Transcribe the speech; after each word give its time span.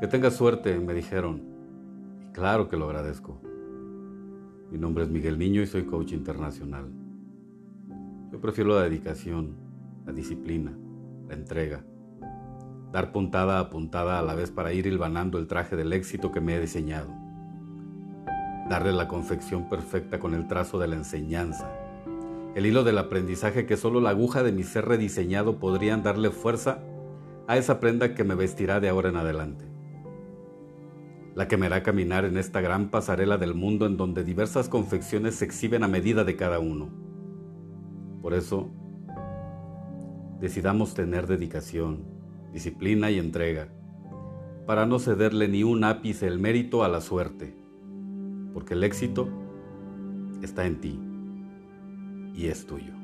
Que 0.00 0.06
tengas 0.06 0.36
suerte, 0.36 0.78
me 0.78 0.94
dijeron. 0.94 1.42
Y 2.22 2.32
claro 2.32 2.68
que 2.68 2.76
lo 2.76 2.84
agradezco. 2.84 3.40
Mi 4.70 4.78
nombre 4.78 5.02
es 5.02 5.10
Miguel 5.10 5.40
Niño 5.40 5.60
y 5.60 5.66
soy 5.66 5.86
coach 5.86 6.12
internacional. 6.12 6.88
Yo 8.30 8.40
prefiero 8.40 8.76
la 8.76 8.82
dedicación, 8.82 9.56
la 10.06 10.12
disciplina, 10.12 10.72
la 11.26 11.34
entrega. 11.34 11.84
Dar 12.92 13.10
puntada 13.10 13.58
a 13.58 13.70
puntada 13.70 14.20
a 14.20 14.22
la 14.22 14.36
vez 14.36 14.52
para 14.52 14.72
ir 14.72 14.86
hilvanando 14.86 15.36
el 15.36 15.48
traje 15.48 15.74
del 15.74 15.92
éxito 15.92 16.30
que 16.30 16.40
me 16.40 16.54
he 16.54 16.60
diseñado. 16.60 17.12
Darle 18.70 18.92
la 18.92 19.08
confección 19.08 19.68
perfecta 19.68 20.20
con 20.20 20.32
el 20.32 20.46
trazo 20.46 20.78
de 20.78 20.86
la 20.86 20.94
enseñanza. 20.94 21.72
El 22.54 22.66
hilo 22.66 22.84
del 22.84 22.98
aprendizaje 22.98 23.66
que 23.66 23.76
solo 23.76 24.00
la 24.00 24.10
aguja 24.10 24.44
de 24.44 24.52
mi 24.52 24.62
ser 24.62 24.84
rediseñado 24.84 25.58
podrían 25.58 26.04
darle 26.04 26.30
fuerza 26.30 26.78
a 27.48 27.56
esa 27.56 27.80
prenda 27.80 28.14
que 28.14 28.22
me 28.22 28.36
vestirá 28.36 28.78
de 28.78 28.88
ahora 28.88 29.08
en 29.08 29.16
adelante 29.16 29.77
la 31.38 31.46
que 31.46 31.56
me 31.56 31.66
hará 31.66 31.84
caminar 31.84 32.24
en 32.24 32.36
esta 32.36 32.60
gran 32.60 32.88
pasarela 32.88 33.38
del 33.38 33.54
mundo 33.54 33.86
en 33.86 33.96
donde 33.96 34.24
diversas 34.24 34.68
confecciones 34.68 35.36
se 35.36 35.44
exhiben 35.44 35.84
a 35.84 35.88
medida 35.88 36.24
de 36.24 36.34
cada 36.34 36.58
uno. 36.58 36.88
Por 38.20 38.34
eso, 38.34 38.68
decidamos 40.40 40.94
tener 40.94 41.28
dedicación, 41.28 42.02
disciplina 42.52 43.12
y 43.12 43.20
entrega, 43.20 43.68
para 44.66 44.84
no 44.84 44.98
cederle 44.98 45.46
ni 45.46 45.62
un 45.62 45.84
ápice 45.84 46.26
el 46.26 46.40
mérito 46.40 46.82
a 46.82 46.88
la 46.88 47.00
suerte, 47.00 47.54
porque 48.52 48.74
el 48.74 48.82
éxito 48.82 49.28
está 50.42 50.66
en 50.66 50.80
ti 50.80 50.98
y 52.34 52.46
es 52.46 52.66
tuyo. 52.66 52.97